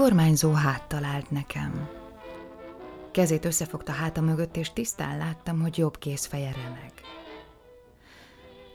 [0.00, 1.88] Kormányzó háttal állt nekem.
[3.10, 6.92] Kezét összefogta háta mögött, és tisztán láttam, hogy jobb kézfeje remeg.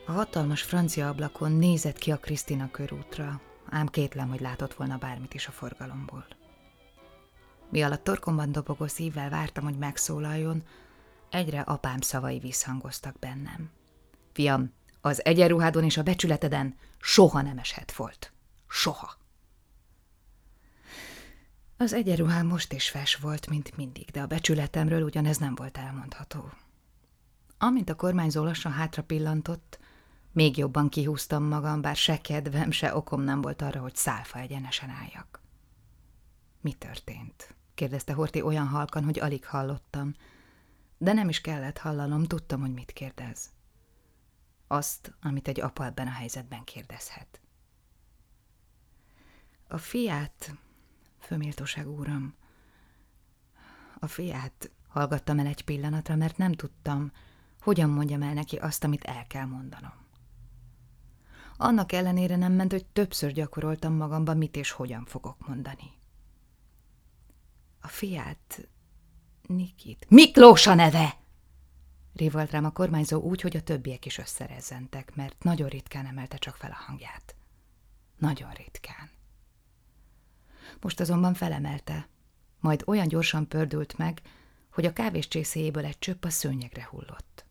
[0.06, 5.34] A hatalmas francia ablakon nézett ki a Krisztina körútra, ám kétlem, hogy látott volna bármit
[5.34, 6.26] is a forgalomból.
[7.70, 10.62] Mi alatt torkomban dobogó szívvel vártam, hogy megszólaljon,
[11.30, 13.70] egyre apám szavai visszhangoztak bennem.
[14.32, 18.32] Fiam, az egyenruhádon és a becsületeden soha nem eshet volt.
[18.68, 19.15] Soha.
[21.76, 26.50] Az egyenruhám most is fes volt, mint mindig, de a becsületemről ugyanez nem volt elmondható.
[27.58, 29.78] Amint a kormányzó lassan hátra pillantott,
[30.32, 34.90] még jobban kihúztam magam, bár se kedvem, se okom nem volt arra, hogy szálfa egyenesen
[34.90, 35.40] álljak.
[36.60, 37.54] Mi történt?
[37.74, 40.14] kérdezte Horti olyan halkan, hogy alig hallottam,
[40.98, 43.50] de nem is kellett hallanom, tudtam, hogy mit kérdez.
[44.66, 47.40] Azt, amit egy apa ebben a helyzetben kérdezhet.
[49.68, 50.54] A fiát,
[51.26, 52.34] főméltóság úram,
[53.98, 57.12] a fiát hallgattam el egy pillanatra, mert nem tudtam,
[57.60, 60.04] hogyan mondjam el neki azt, amit el kell mondanom.
[61.56, 65.92] Annak ellenére nem ment, hogy többször gyakoroltam magamban, mit és hogyan fogok mondani.
[67.80, 68.68] A fiát,
[69.46, 70.06] Nikit.
[70.08, 71.16] Miklós a neve!
[72.14, 76.56] Révalt rám a kormányzó úgy, hogy a többiek is összerezzentek, mert nagyon ritkán emelte csak
[76.56, 77.34] fel a hangját.
[78.18, 79.10] Nagyon ritkán.
[80.80, 82.08] Most azonban felemelte,
[82.60, 84.20] majd olyan gyorsan pördült meg,
[84.70, 87.44] hogy a kávés egy csöpp a szőnyegre hullott.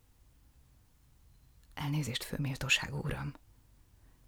[1.73, 3.33] Elnézést, főméltóság úram.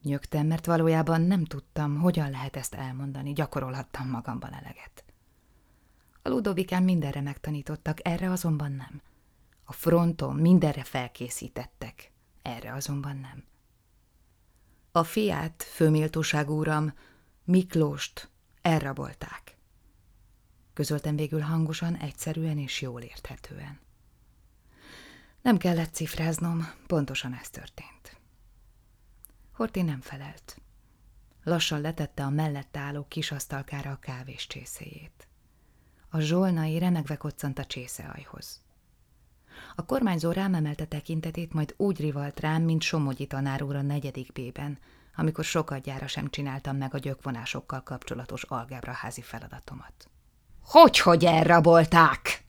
[0.02, 5.04] Nyögtem, mert valójában nem tudtam, hogyan lehet ezt elmondani, gyakorolhattam magamban eleget.
[6.22, 9.02] A Ludovikán mindenre megtanítottak, erre azonban nem.
[9.64, 13.44] A fronton mindenre felkészítettek, erre azonban nem.
[14.92, 16.94] A fiát, főméltóság úram,
[17.44, 18.30] Miklóst
[18.68, 19.58] elrabolták.
[20.74, 23.80] Közöltem végül hangosan, egyszerűen és jól érthetően.
[25.42, 28.20] Nem kellett cifráznom, pontosan ez történt.
[29.52, 30.62] Horti nem felelt.
[31.44, 35.28] Lassan letette a mellette álló kis asztalkára a kávés csészéjét.
[36.10, 38.62] A zsolnai remegve koccant a csészeajhoz.
[39.76, 44.32] A kormányzó rám emelte tekintetét, majd úgy rivalt rám, mint Somogyi tanár úr a negyedik
[44.32, 44.80] B-ben,
[45.20, 50.10] amikor sokadjára sem csináltam meg a gyökvonásokkal kapcsolatos algebraházi feladatomat.
[50.62, 52.46] Hogy, hogy elrabolták?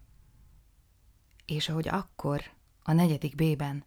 [1.47, 2.43] És ahogy akkor,
[2.83, 3.84] a negyedik B-ben,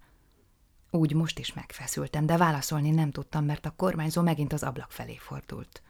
[0.89, 5.15] úgy most is megfeszültem, de válaszolni nem tudtam, mert a kormányzó megint az ablak felé
[5.15, 5.81] fordult.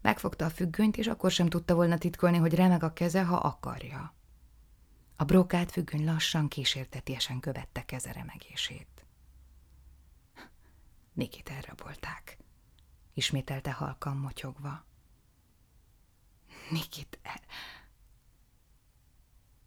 [0.00, 4.14] Megfogta a függönyt, és akkor sem tudta volna titkolni, hogy remeg a keze, ha akarja.
[5.16, 8.91] A brokát függöny lassan, kísértetiesen követte keze remegését.
[11.12, 12.38] Nikit elrabolták,
[13.14, 14.84] ismételte halkan motyogva.
[16.70, 17.40] Nikit el...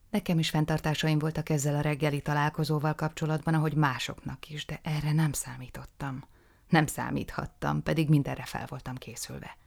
[0.10, 5.32] Nekem is fenntartásaim voltak ezzel a reggeli találkozóval kapcsolatban, ahogy másoknak is, de erre nem
[5.32, 6.24] számítottam.
[6.70, 9.58] Nem számíthattam, pedig mindenre fel voltam készülve.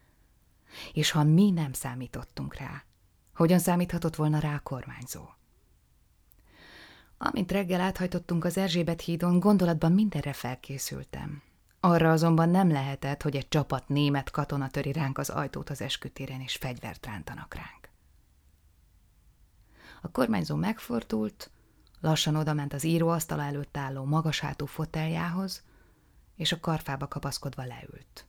[0.93, 2.85] És ha mi nem számítottunk rá,
[3.35, 5.29] hogyan számíthatott volna rá a kormányzó?
[7.19, 11.43] Amint reggel áthajtottunk az Erzsébet hídon, gondolatban mindenre felkészültem.
[11.81, 16.41] Arra azonban nem lehetett, hogy egy csapat német katona töri ránk az ajtót az eskütéren,
[16.41, 17.89] és fegyvert rántanak ránk.
[20.03, 21.51] A kormányzó megfordult,
[22.01, 25.63] lassan odament az íróasztal előtt álló magas foteljához,
[26.37, 28.27] és a karfába kapaszkodva leült.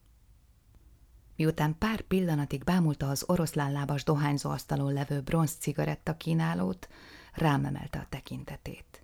[1.36, 6.90] Miután pár pillanatig bámulta az oroszlánlábas dohányzó asztalon levő bronz cigaretta kínálót,
[7.34, 9.04] rám emelte a tekintetét.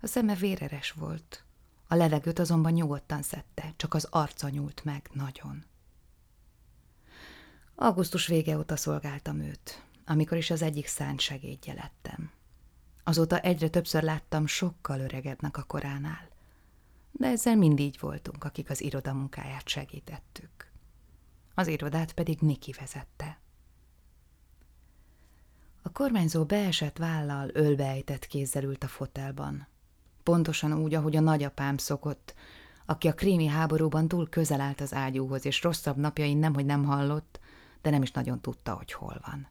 [0.00, 1.44] A szeme véreres volt,
[1.92, 5.64] a levegőt azonban nyugodtan szedte, csak az arca nyúlt meg nagyon.
[7.74, 12.30] Augusztus vége óta szolgáltam őt, amikor is az egyik szánt segédje lettem.
[13.04, 16.28] Azóta egyre többször láttam sokkal öregebbnek a koránál,
[17.10, 20.70] de ezzel mind így voltunk, akik az iroda munkáját segítettük.
[21.54, 23.40] Az irodát pedig Niki vezette.
[25.82, 29.70] A kormányzó beesett vállal, ölbeejtett kézzel ült a fotelban.
[30.22, 32.34] Pontosan úgy, ahogy a nagyapám szokott,
[32.86, 37.40] aki a krími háborúban túl közel állt az ágyúhoz, és rosszabb napjain nemhogy nem hallott,
[37.82, 39.48] de nem is nagyon tudta, hogy hol van.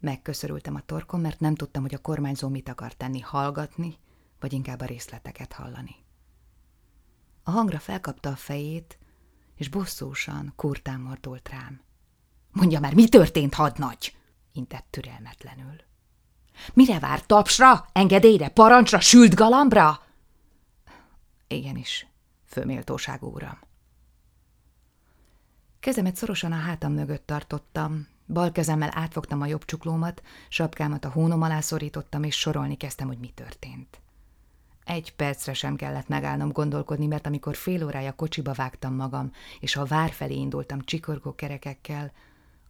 [0.00, 3.96] Megköszörültem a torkom, mert nem tudtam, hogy a kormányzó mit akar tenni, hallgatni,
[4.40, 5.96] vagy inkább a részleteket hallani.
[7.42, 8.98] A hangra felkapta a fejét,
[9.54, 11.80] és bosszúsan, kurtán mordult rám.
[12.52, 14.16] Mondja már, mi történt, hadnagy?
[14.52, 15.76] intett türelmetlenül.
[16.74, 17.26] Mire vár?
[17.26, 17.86] Tapsra?
[17.92, 18.48] Engedélyre?
[18.48, 19.00] Parancsra?
[19.00, 20.00] Sült galambra?
[21.48, 22.06] Igenis,
[22.46, 23.58] főméltóság úram.
[25.80, 31.42] Kezemet szorosan a hátam mögött tartottam, bal kezemmel átfogtam a jobb csuklómat, sapkámat a hónom
[31.42, 34.00] alá szorítottam, és sorolni kezdtem, hogy mi történt.
[34.84, 39.30] Egy percre sem kellett megállnom gondolkodni, mert amikor fél órája kocsiba vágtam magam,
[39.60, 42.12] és a vár felé indultam csikorgó kerekekkel,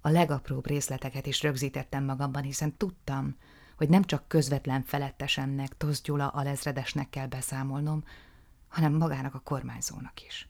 [0.00, 3.36] a legapróbb részleteket is rögzítettem magamban, hiszen tudtam,
[3.76, 8.04] hogy nem csak közvetlen felettesemnek, Tosz Gyula alezredesnek kell beszámolnom,
[8.68, 10.48] hanem magának a kormányzónak is.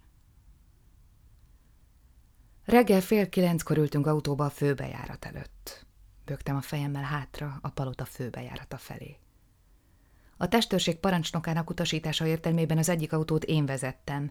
[2.65, 5.87] Reggel fél kilenckor ültünk autóba a főbejárat előtt.
[6.25, 9.17] Bögtem a fejemmel hátra a palota főbejárata felé.
[10.37, 14.31] A testőrség parancsnokának utasítása értelmében az egyik autót én vezettem,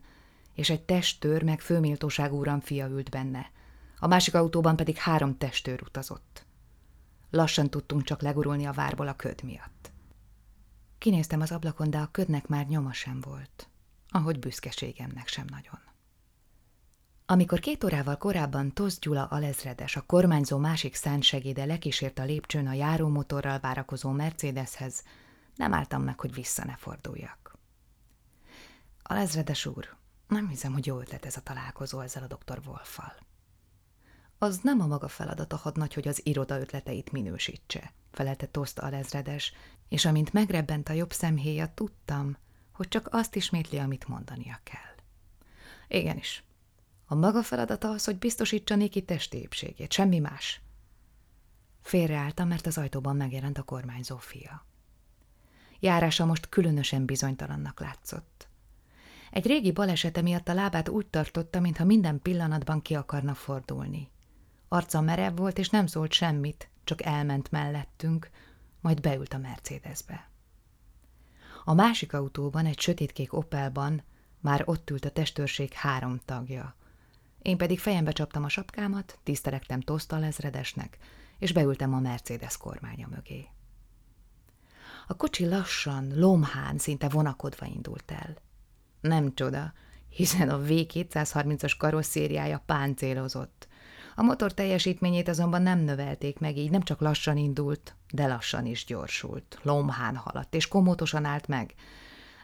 [0.53, 3.51] és egy testőr meg főméltóság úram fia ült benne.
[3.99, 6.45] A másik autóban pedig három testőr utazott.
[7.31, 9.91] Lassan tudtunk csak legurulni a várból a köd miatt.
[10.97, 13.69] Kinéztem az ablakon, de a ködnek már nyoma sem volt,
[14.09, 15.79] ahogy büszkeségemnek sem nagyon.
[17.25, 22.73] Amikor két órával korábban Tosz Gyula alezredes, a kormányzó másik szánsegéde lekísért a lépcsőn a
[22.73, 25.03] járómotorral várakozó Mercedeshez,
[25.55, 27.57] nem álltam meg, hogy vissza ne forduljak.
[29.03, 29.95] Alezredes úr,
[30.27, 33.13] nem hiszem, hogy jó ötlet ez a találkozó ezzel a doktor Wolffal.
[34.43, 39.53] Az nem a maga feladata hadnagy, hogy az iroda ötleteit minősítse, felelte Toszt alezredes,
[39.89, 42.37] és amint megrebbent a jobb szemhéja, tudtam,
[42.71, 44.95] hogy csak azt ismétli, amit mondania kell.
[45.99, 46.43] Igenis,
[47.05, 50.61] a maga feladata az, hogy biztosítsa Niki testi épségét, semmi más.
[51.81, 54.65] Félreálltam, mert az ajtóban megjelent a kormányzó fia.
[55.79, 58.47] Járása most különösen bizonytalannak látszott.
[59.31, 64.09] Egy régi balesete miatt a lábát úgy tartotta, mintha minden pillanatban ki akarna fordulni.
[64.73, 68.29] Arca merev volt, és nem szólt semmit, csak elment mellettünk,
[68.81, 70.29] majd beült a Mercedesbe.
[71.63, 74.03] A másik autóban, egy sötétkék Opelban
[74.39, 76.75] már ott ült a testőrség három tagja.
[77.41, 80.97] Én pedig fejembe csaptam a sapkámat, tisztelektem Tosztal ezredesnek,
[81.39, 83.47] és beültem a Mercedes kormánya mögé.
[85.07, 88.35] A kocsi lassan, lomhán, szinte vonakodva indult el.
[89.01, 89.73] Nem csoda,
[90.09, 93.69] hiszen a V230-as karosszériája páncélozott.
[94.15, 98.85] A motor teljesítményét azonban nem növelték meg, így nem csak lassan indult, de lassan is
[98.85, 101.73] gyorsult, lomhán haladt, és komótosan állt meg.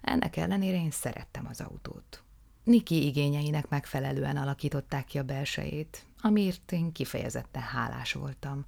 [0.01, 2.23] Ennek ellenére én szerettem az autót.
[2.63, 8.65] Niki igényeinek megfelelően alakították ki a belsejét, amiért én kifejezetten hálás voltam,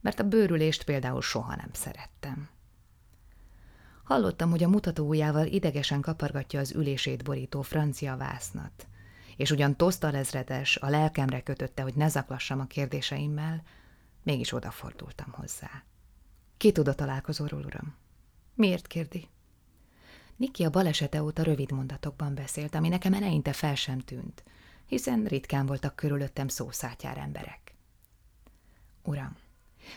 [0.00, 2.48] mert a bőrülést például soha nem szerettem.
[4.04, 8.86] Hallottam, hogy a mutatóujjával idegesen kapargatja az ülését borító francia vásznat,
[9.40, 13.62] és ugyan Tosztal ezredes a lelkemre kötötte, hogy ne zaklassam a kérdéseimmel,
[14.22, 15.84] mégis odafordultam hozzá.
[16.56, 17.94] Ki tud a találkozóról, uram?
[18.54, 19.28] Miért kérdi?
[20.36, 24.44] Niki a balesete óta rövid mondatokban beszélt, ami nekem eleinte fel sem tűnt,
[24.86, 27.74] hiszen ritkán voltak körülöttem szószátjár emberek.
[29.02, 29.36] Uram,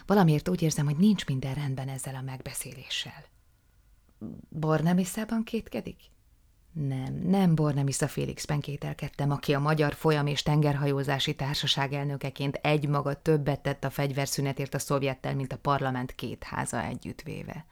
[0.06, 3.26] valamiért úgy érzem, hogy nincs minden rendben ezzel a megbeszéléssel.
[4.50, 6.13] Bornemisszában kétkedik?
[6.74, 13.22] Nem, nem Bornemisza Félixben kételkedtem, aki a Magyar Folyam és Tengerhajózási Társaság elnökeként egy maga
[13.22, 17.66] többet tett a fegyverszünetért a szovjettel, mint a parlament két háza együttvéve.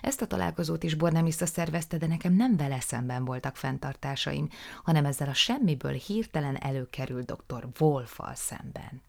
[0.00, 4.48] Ezt a találkozót is Bornemisza szervezte, de nekem nem vele szemben voltak fenntartásaim,
[4.82, 7.68] hanem ezzel a semmiből hirtelen előkerült dr.
[7.78, 9.02] Wolffal szemben.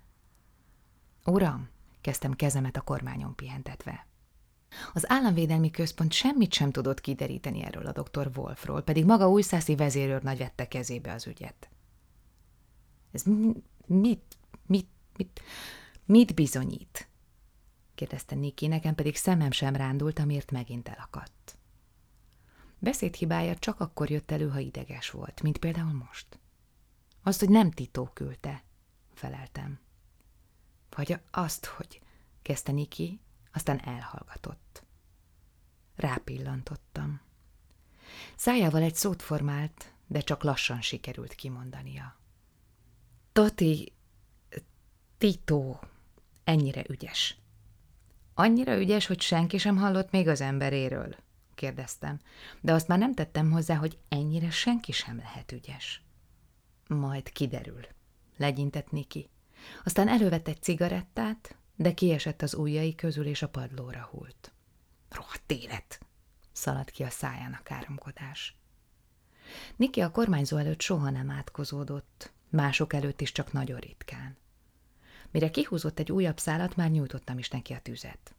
[1.25, 1.69] Uram,
[2.01, 4.08] kezdtem kezemet a kormányon pihentetve.
[4.93, 8.31] Az államvédelmi központ semmit sem tudott kideríteni erről a dr.
[8.35, 11.69] Wolfról, pedig maga újszászi vezérőrnagy vette kezébe az ügyet.
[13.11, 13.23] Ez
[13.85, 15.41] mit, mit, mit,
[16.05, 17.07] mit bizonyít?
[17.95, 21.57] kérdezte Niki, nekem pedig szemem sem rándult, amiért megint elakadt.
[22.79, 26.39] Beszédhibája csak akkor jött elő, ha ideges volt, mint például most.
[27.23, 28.63] Azt, hogy nem Titó küldte,
[29.13, 29.79] feleltem.
[30.89, 32.01] Vagy azt, hogy
[32.41, 33.19] kezdte Niki,
[33.59, 34.83] aztán elhallgatott.
[35.95, 37.21] Rápillantottam.
[38.35, 42.15] Szájával egy szót formált, de csak lassan sikerült kimondania.
[43.31, 43.93] Toti,
[45.17, 45.77] Tito,
[46.43, 47.37] ennyire ügyes.
[48.33, 51.15] Annyira ügyes, hogy senki sem hallott még az emberéről?
[51.55, 52.19] kérdeztem,
[52.61, 56.01] de azt már nem tettem hozzá, hogy ennyire senki sem lehet ügyes.
[56.87, 57.85] Majd kiderül,
[58.37, 59.29] legyintett Niki.
[59.83, 64.51] Aztán elővett egy cigarettát, de kiesett az ujjai közül, és a padlóra hult.
[65.09, 66.00] Rohadt élet!
[66.51, 68.57] szaladt ki a száján a káromkodás.
[69.75, 74.38] Niki a kormányzó előtt soha nem átkozódott, mások előtt is csak nagyon ritkán.
[75.31, 78.36] Mire kihúzott egy újabb szálat, már nyújtottam is neki a tüzet.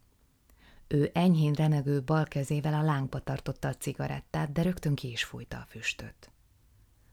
[0.87, 5.57] Ő enyhén remegő bal kezével a lángba tartotta a cigarettát, de rögtön ki is fújta
[5.57, 6.31] a füstöt.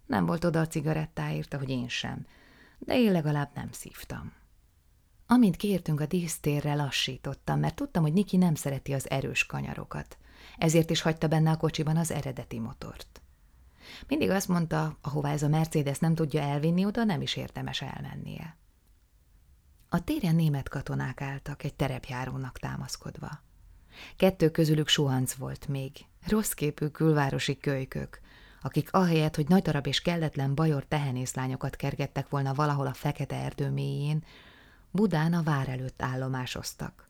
[0.06, 2.26] Nem volt oda a cigarettáért, ahogy én sem,
[2.78, 4.32] de én legalább nem szívtam.
[5.30, 10.18] Amint kiértünk a dísztérre, lassítottam, mert tudtam, hogy Niki nem szereti az erős kanyarokat.
[10.58, 13.20] Ezért is hagyta benne a kocsiban az eredeti motort.
[14.06, 18.56] Mindig azt mondta, ahová ez a Mercedes nem tudja elvinni, oda nem is érdemes elmennie.
[19.88, 23.42] A téren német katonák álltak, egy terepjárónak támaszkodva.
[24.16, 25.92] Kettő közülük suhanc volt még,
[26.26, 28.20] rossz képű külvárosi kölykök,
[28.62, 33.70] akik ahelyett, hogy nagy darab és kelletlen bajor tehenészlányokat kergettek volna valahol a fekete erdő
[33.70, 34.24] mélyén,
[34.90, 37.08] Budán a vár előtt állomásoztak.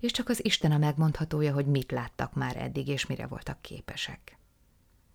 [0.00, 4.38] És csak az Isten a megmondhatója, hogy mit láttak már eddig, és mire voltak képesek.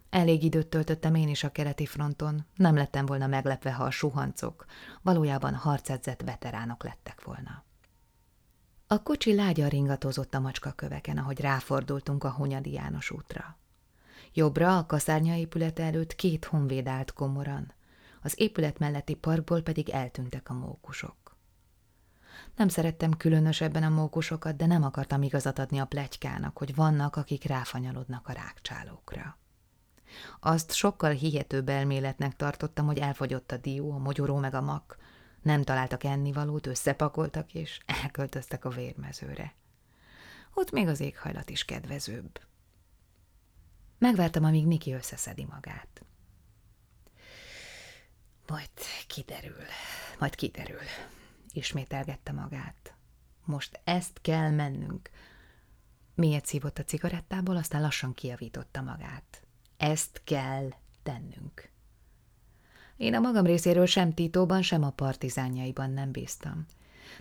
[0.10, 4.66] Elég időt töltöttem én is a keleti fronton, nem lettem volna meglepve, ha a suhancok
[5.02, 7.64] valójában harcedzett veteránok lettek volna.
[8.88, 13.58] A kocsi lágyan ringatozott a macska köveken, ahogy ráfordultunk a Hunyadi János útra.
[14.34, 17.74] Jobbra a kaszárnya épület előtt két honvéd állt komoran,
[18.22, 21.21] az épület melletti parkból pedig eltűntek a mókusok.
[22.56, 27.44] Nem szerettem különösebben a mókusokat, de nem akartam igazat adni a plegykának, hogy vannak, akik
[27.44, 29.38] ráfanyalodnak a rákcsálókra.
[30.40, 34.98] Azt sokkal hihetőbb elméletnek tartottam, hogy elfogyott a dió, a mogyoró meg a mak,
[35.42, 39.54] nem találtak ennivalót, összepakoltak és elköltöztek a vérmezőre.
[40.54, 42.40] Ott még az éghajlat is kedvezőbb.
[43.98, 46.06] Megvártam, amíg Niki összeszedi magát.
[48.48, 48.70] Majd
[49.08, 49.66] kiderül,
[50.20, 50.80] majd kiderül,
[51.56, 52.96] ismételgette magát.
[53.46, 55.10] Most ezt kell mennünk.
[56.16, 59.44] Miért szívott a cigarettából, aztán lassan kiavította magát.
[59.78, 60.70] Ezt kell
[61.04, 61.70] tennünk.
[62.98, 66.66] Én a magam részéről sem Titóban, sem a partizánjaiban nem bíztam.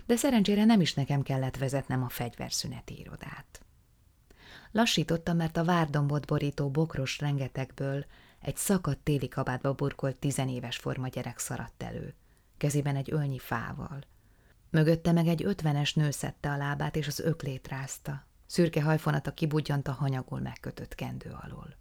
[0.05, 3.65] De szerencsére nem is nekem kellett vezetnem a fegyverszüneti irodát.
[4.71, 8.05] Lassítottam, mert a várdombot borító bokros rengetegből
[8.41, 12.15] egy szakadt téli kabátba burkolt tizenéves forma gyerek szaradt elő,
[12.57, 13.99] kezében egy ölnyi fával.
[14.71, 18.25] Mögötte meg egy ötvenes nő szedte a lábát, és az öklét rázta.
[18.45, 21.75] Szürke hajfonata kibudjant a hanyagul megkötött kendő alól.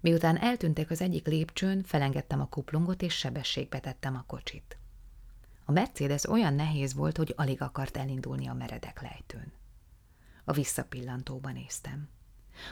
[0.00, 4.78] Miután eltűntek az egyik lépcsőn, felengedtem a kuplungot, és sebességbe tettem a kocsit.
[5.64, 9.52] A Mercedes olyan nehéz volt, hogy alig akart elindulni a meredek lejtőn.
[10.44, 12.08] A visszapillantóba néztem.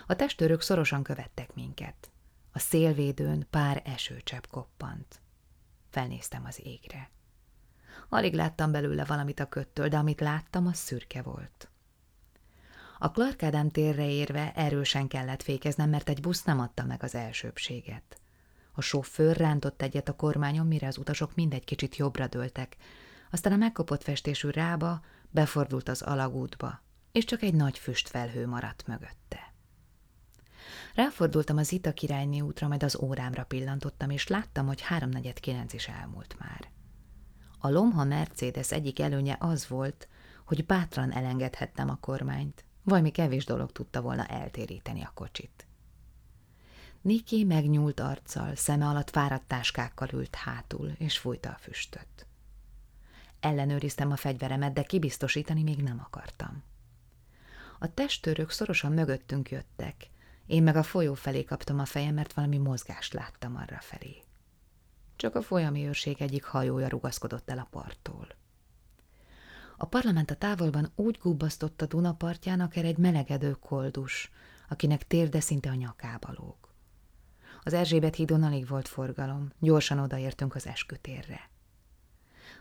[0.07, 2.11] A testőrök szorosan követtek minket.
[2.53, 5.21] A szélvédőn pár esőcsepp koppant.
[5.91, 7.11] Felnéztem az égre.
[8.09, 11.69] Alig láttam belőle valamit a köttől, de amit láttam, az szürke volt.
[12.99, 17.15] A Clark Ádám térre érve erősen kellett fékeznem, mert egy busz nem adta meg az
[17.15, 18.21] elsőbséget.
[18.73, 22.77] A sofőr rántott egyet a kormányon, mire az utasok mindegy kicsit jobbra dőltek,
[23.31, 26.83] aztán a megkopott festésű rába befordult az alagútba,
[27.13, 29.53] és csak egy nagy füstfelhő maradt mögötte.
[30.95, 35.89] Ráfordultam az Ita királyné útra, majd az órámra pillantottam, és láttam, hogy háromnegyed kilenc is
[35.89, 36.74] elmúlt már.
[37.65, 40.09] A Lomha Mercedes egyik előnye az volt,
[40.45, 42.65] hogy bátran elengedhettem a kormányt.
[42.83, 45.67] Valami kevés dolog tudta volna eltéríteni a kocsit.
[47.01, 52.27] Niki megnyúlt arccal, szeme alatt fáradt táskákkal ült hátul, és fújta a füstöt.
[53.41, 56.63] Ellenőriztem a fegyveremet, de kibiztosítani még nem akartam.
[57.79, 60.11] A testőrök szorosan mögöttünk jöttek,
[60.47, 64.24] én meg a folyó felé kaptam a fejem, mert valami mozgást láttam arra felé.
[65.25, 68.27] Csak a folyami őrség egyik hajója rugaszkodott el a parttól.
[69.77, 74.31] A parlament a távolban úgy gubbasztott a Dunapartján, akár egy melegedő koldus,
[74.69, 76.57] akinek térde szinte a nyakába lóg.
[77.63, 81.51] Az Erzsébet hídon alig volt forgalom, gyorsan odaértünk az eskütérre.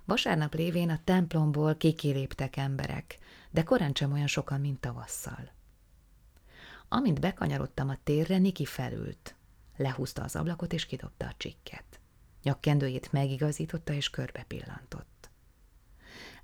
[0.06, 3.18] Vasárnap lévén a templomból kikiléptek emberek,
[3.52, 5.52] de korán sem olyan sokan, mint tavasszal.
[6.88, 9.36] Amint bekanyarodtam a térre, Niki felült.
[9.78, 11.98] Lehúzta az ablakot és kidobta a csikket.
[12.44, 15.30] Nyakkendőjét megigazította és körbe pillantott.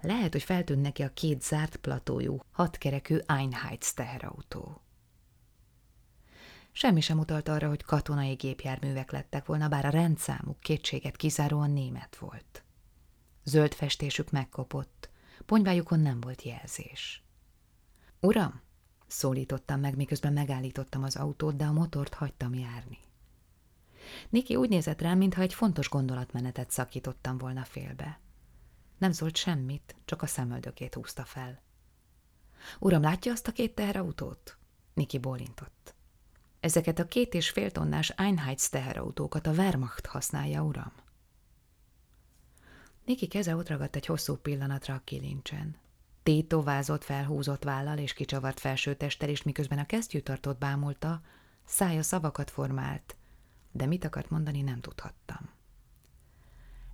[0.01, 4.81] Lehet, hogy feltűnt neki a két zárt platójú, hatkerekű Einheits teherautó.
[6.71, 12.15] Semmi sem utalt arra, hogy katonai gépjárművek lettek volna, bár a rendszámuk kétséget kizáróan német
[12.15, 12.63] volt.
[13.43, 15.09] Zöld festésük megkopott,
[15.45, 17.23] ponyvájukon nem volt jelzés.
[18.19, 18.61] Uram,
[19.07, 22.97] szólítottam meg, miközben megállítottam az autót, de a motort hagytam járni.
[24.29, 28.19] Niki úgy nézett rám, mintha egy fontos gondolatmenetet szakítottam volna félbe.
[28.97, 31.61] Nem szólt semmit, csak a szemöldökét húzta fel.
[32.79, 34.57] Uram, látja azt a két teherautót?
[34.93, 35.95] Niki bólintott.
[36.59, 40.93] Ezeket a két és fél tonnás Einheits teherautókat a Wehrmacht használja, uram.
[43.05, 45.75] Niki keze ott egy hosszú pillanatra a kilincsen.
[46.23, 51.21] Tito vázott felhúzott vállal és kicsavart felsőtesttel, és miközben a kesztyűtartót bámulta,
[51.65, 53.15] szája szavakat formált,
[53.71, 55.49] de mit akart mondani, nem tudhattam.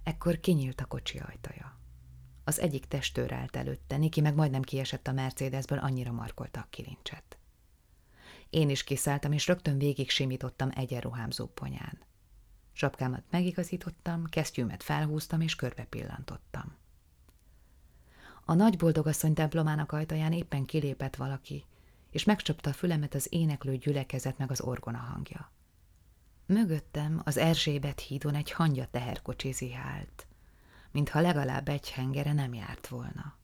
[0.04, 1.80] Ekkor kinyílt a kocsi ajtaja.
[2.44, 7.38] Az egyik testőr állt előtte, Niki meg majdnem kiesett a Mercedesből, annyira markolta a kilincset.
[8.50, 12.00] Én is kiszálltam, és rögtön végig simítottam egyenruhámzó ponyán.
[12.72, 16.76] Sapkámat megigazítottam, kesztyűmet felhúztam, és körbe pillantottam.
[18.46, 21.66] A nagy boldogasszony templomának ajtaján éppen kilépett valaki,
[22.12, 25.52] és megcsapta a fülemet az éneklő gyülekezet meg az orgona hangja.
[26.48, 30.28] Mögöttem az Erzsébet hídon egy hangya teherkocsi zihált,
[30.92, 33.38] mintha legalább egy hengere nem járt volna.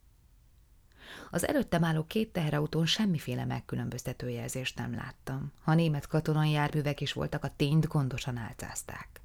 [1.32, 5.52] Az előttem álló két teherautón semmiféle megkülönböztető jelzést nem láttam.
[5.62, 9.22] Ha német katonai járművek is voltak, a tényt gondosan álcázták.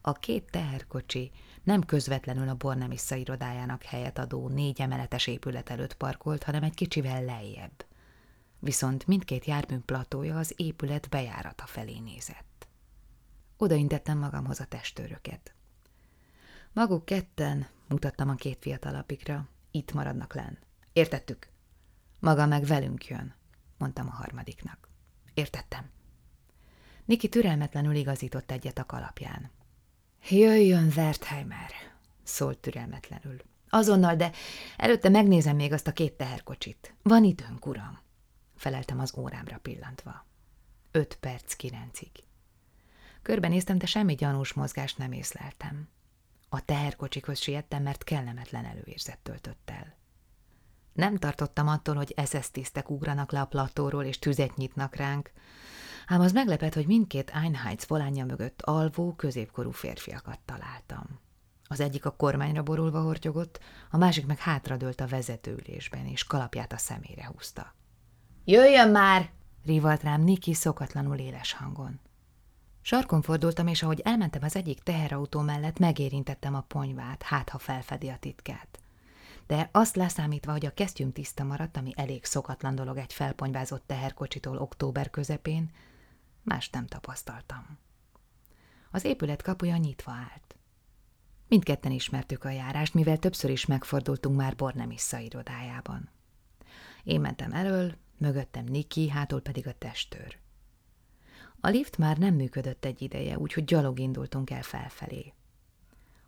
[0.00, 1.30] A két teherkocsi
[1.62, 7.24] nem közvetlenül a Bornemissza irodájának helyet adó négy emeletes épület előtt parkolt, hanem egy kicsivel
[7.24, 7.84] lejjebb.
[8.58, 12.68] Viszont mindkét jármű platója az épület bejárata felé nézett.
[13.62, 15.54] Odaintettem magamhoz a testőröket.
[16.72, 20.58] Maguk ketten, mutattam a két fiatalapikra, itt maradnak len.
[20.92, 21.48] Értettük?
[22.18, 23.34] Maga meg velünk jön,
[23.78, 24.88] mondtam a harmadiknak.
[25.34, 25.90] Értettem.
[27.04, 29.50] Niki türelmetlenül igazított egyet a kalapján.
[30.28, 31.70] Jöjjön, Wertheimer,
[32.22, 33.42] szólt türelmetlenül.
[33.68, 34.32] Azonnal, de
[34.76, 36.94] előtte megnézem még azt a két teherkocsit.
[37.02, 37.98] Van időnk, uram,
[38.56, 40.26] feleltem az órámra pillantva.
[40.90, 42.10] Öt perc kilencig.
[43.22, 45.88] Körbenéztem, de semmi gyanús mozgást nem észleltem.
[46.48, 49.98] A teherkocsikhoz siettem, mert kellemetlen előérzet töltött el.
[50.92, 55.30] Nem tartottam attól, hogy SS tisztek ugranak le a platóról és tüzet nyitnak ránk,
[56.06, 61.20] ám az meglepett, hogy mindkét Einheitz volánja mögött alvó, középkorú férfiakat találtam.
[61.64, 66.78] Az egyik a kormányra borulva hortyogott, a másik meg hátradőlt a vezetőülésben, és kalapját a
[66.78, 67.74] szemére húzta.–
[68.44, 69.30] Jöjjön már!–
[69.64, 72.00] rívalt rám Niki szokatlanul éles hangon.
[72.82, 78.08] Sarkon fordultam, és ahogy elmentem az egyik teherautó mellett, megérintettem a ponyvát, hát ha felfedi
[78.08, 78.78] a titkát.
[79.46, 84.56] De azt leszámítva, hogy a kesztyűm tiszta maradt, ami elég szokatlan dolog egy felponyvázott teherkocsitól
[84.58, 85.70] október közepén,
[86.42, 87.78] más nem tapasztaltam.
[88.90, 90.56] Az épület kapuja nyitva állt.
[91.48, 96.08] Mindketten ismertük a járást, mivel többször is megfordultunk már Bornemissza irodájában.
[97.04, 100.38] Én mentem elől, mögöttem Niki, hátul pedig a testőr.
[101.60, 105.32] A lift már nem működött egy ideje, úgyhogy gyalog indultunk el felfelé.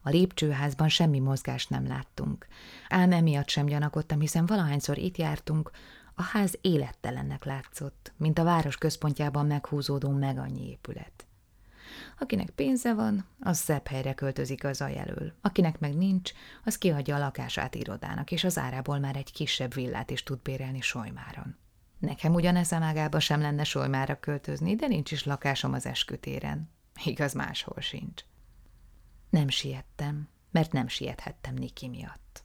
[0.03, 2.47] A lépcsőházban semmi mozgást nem láttunk,
[2.89, 5.71] ám emiatt sem gyanakodtam, hiszen valahányszor itt jártunk,
[6.15, 11.27] a ház élettelennek látszott, mint a város központjában meghúzódó meg annyi épület.
[12.19, 15.33] Akinek pénze van, az szebb helyre költözik az elől.
[15.41, 16.33] Akinek meg nincs,
[16.65, 20.81] az kihagyja a lakását irodának, és az árából már egy kisebb villát is tud bérelni
[20.81, 21.57] Solymáron.
[22.03, 26.71] Nekem ugyanez a mágába sem lenne Solymára költözni, de nincs is lakásom az eskütéren.
[27.05, 28.25] Igaz, máshol sincs.
[29.31, 32.43] Nem siettem, mert nem siethettem Niki miatt.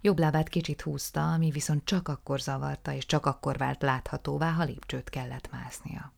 [0.00, 4.64] Jobb lábát kicsit húzta, ami viszont csak akkor zavarta, és csak akkor vált láthatóvá, ha
[4.64, 6.12] lépcsőt kellett másznia.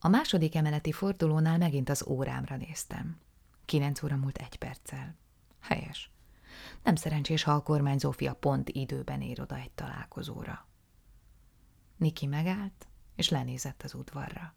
[0.00, 3.20] A második emeleti fordulónál megint az órámra néztem.
[3.64, 5.16] Kilenc óra múlt egy perccel.
[5.60, 6.10] Helyes.
[6.82, 10.67] Nem szerencsés, ha a kormány Zófia pont időben ér oda egy találkozóra.
[11.98, 14.54] Niki megállt, és lenézett az udvarra.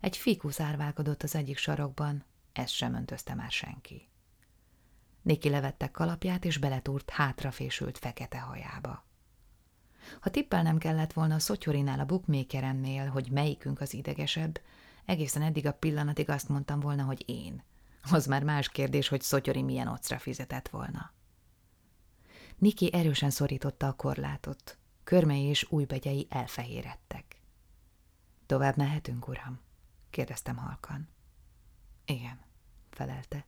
[0.00, 4.08] Egy fikusz árválkodott az egyik sarokban, ezt sem öntözte már senki.
[5.22, 9.04] Niki levette kalapját, és beletúrt hátrafésült fekete hajába.
[10.20, 14.60] Ha tippelnem kellett volna a Szotyorinál a bookmakerennél, hogy melyikünk az idegesebb,
[15.04, 17.62] egészen eddig a pillanatig azt mondtam volna, hogy én.
[18.10, 21.12] Az már más kérdés, hogy Szotyori milyen ocra fizetett volna.
[22.58, 24.78] Niki erősen szorította a korlátot.
[25.08, 27.24] Körmei és újbegyei elfehérettek.
[28.46, 29.60] Tovább mehetünk, uram?
[30.10, 31.08] kérdeztem halkan.
[32.04, 32.38] Igen,
[32.90, 33.44] felelte.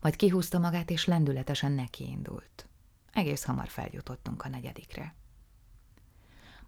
[0.00, 2.68] Majd kihúzta magát, és lendületesen nekiindult.
[3.12, 5.14] Egész hamar feljutottunk a negyedikre.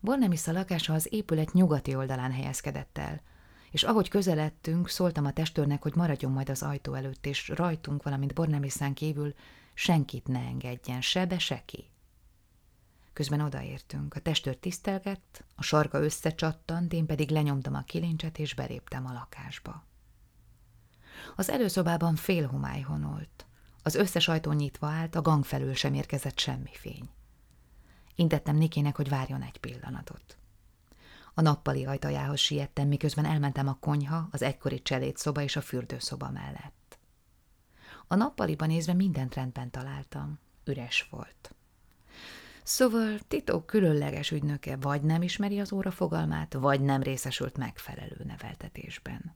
[0.00, 3.22] Bornemisza lakása az épület nyugati oldalán helyezkedett el,
[3.70, 8.34] és ahogy közeledtünk, szóltam a testőrnek, hogy maradjon majd az ajtó előtt, és rajtunk, valamint
[8.34, 9.34] Bornemiszán kívül
[9.74, 11.92] senkit ne engedjen, se be, se ki.
[13.14, 19.07] Közben odaértünk, a testőr tisztelgett, a sarka összecsattant, én pedig lenyomtam a kilincset, és beléptem
[19.07, 19.85] a lakásba.
[21.37, 23.46] Az előszobában fél homály honolt.
[23.83, 27.11] Az összes ajtó nyitva állt, a gang felül sem érkezett semmi fény.
[28.14, 30.38] Intettem Nikének, hogy várjon egy pillanatot.
[31.35, 36.98] A nappali ajtajához siettem, miközben elmentem a konyha, az egykori cselédszoba és a fürdőszoba mellett.
[38.07, 40.38] A nappaliban nézve mindent rendben találtam.
[40.64, 41.55] Üres volt.
[42.64, 49.35] Szóval titok különleges ügynöke vagy nem ismeri az óra fogalmát, vagy nem részesült megfelelő neveltetésben.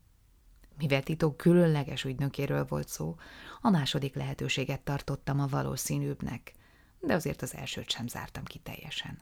[0.77, 3.15] Mivel titok különleges ügynökéről volt szó,
[3.61, 6.53] a második lehetőséget tartottam a valószínűbbnek,
[6.99, 9.21] de azért az elsőt sem zártam ki teljesen.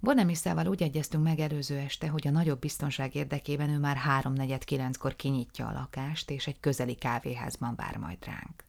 [0.00, 5.16] Bonemisszával úgy egyeztünk meg előző este, hogy a nagyobb biztonság érdekében ő már háromnegyed kilenckor
[5.16, 8.64] kinyitja a lakást, és egy közeli kávéházban vár majd ránk.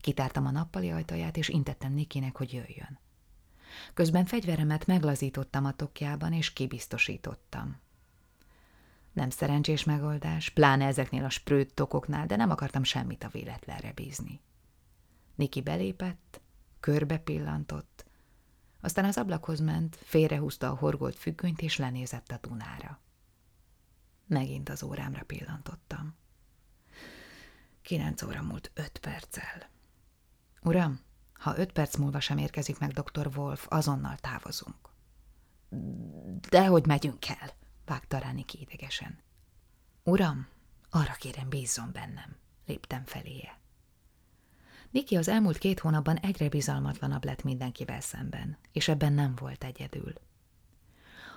[0.00, 2.98] Kitártam a nappali ajtaját, és intettem Nikinek, hogy jöjjön.
[3.94, 7.80] Közben fegyveremet meglazítottam a tokjában, és kibiztosítottam.
[9.12, 14.40] Nem szerencsés megoldás, pláne ezeknél a sprőt tokoknál, de nem akartam semmit a véletlenre bízni.
[15.34, 16.40] Niki belépett,
[16.80, 18.06] körbe pillantott,
[18.80, 23.00] aztán az ablakhoz ment, félrehúzta a horgolt függönyt, és lenézett a Dunára.
[24.26, 26.16] Megint az órámra pillantottam.
[27.82, 29.70] Kilenc óra múlt öt perccel.
[30.62, 31.00] Uram,
[31.32, 33.30] ha öt perc múlva sem érkezik meg dr.
[33.36, 34.76] Wolf, azonnal távozunk.
[36.48, 37.50] Dehogy megyünk el,
[37.86, 39.18] vágta rá idegesen.
[40.02, 40.46] Uram,
[40.90, 43.58] arra kérem, bízzon bennem, léptem feléje.
[44.90, 50.12] Niki az elmúlt két hónapban egyre bizalmatlanabb lett mindenkivel szemben, és ebben nem volt egyedül.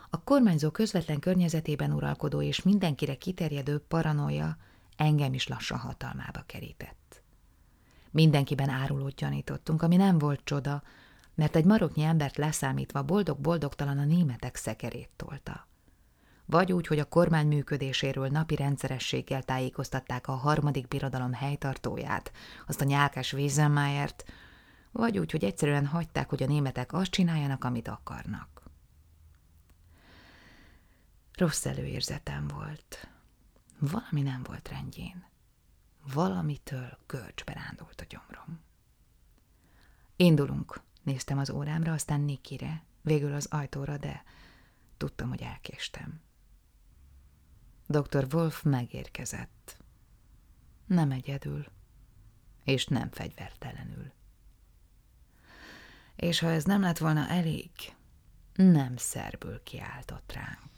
[0.09, 4.57] A kormányzó közvetlen környezetében uralkodó és mindenkire kiterjedő paranoia
[4.95, 7.00] engem is lassan hatalmába kerített.
[8.11, 10.83] Mindenkiben árulót gyanítottunk, ami nem volt csoda,
[11.35, 15.69] mert egy maroknyi embert leszámítva boldog-boldogtalan a németek szekerét tolta
[16.51, 22.31] vagy úgy, hogy a kormány működéséről napi rendszerességgel tájékoztatták a harmadik birodalom helytartóját,
[22.67, 24.23] azt a nyálkás Wiesenmayert,
[24.91, 28.63] vagy úgy, hogy egyszerűen hagyták, hogy a németek azt csináljanak, amit akarnak.
[31.37, 33.07] Rossz előérzetem volt.
[33.79, 35.30] Valami nem volt rendjén.
[36.13, 38.59] Valamitől görcsbe rándult a gyomrom.
[40.15, 44.23] Indulunk, néztem az órámra, aztán Nikire, végül az ajtóra, de
[44.97, 46.21] tudtam, hogy elkéstem.
[47.87, 48.27] Dr.
[48.31, 49.77] Wolf megérkezett.
[50.85, 51.65] Nem egyedül,
[52.63, 54.11] és nem fegyvertelenül.
[56.15, 57.71] És ha ez nem lett volna elég,
[58.53, 60.70] nem szerből kiáltott ránk.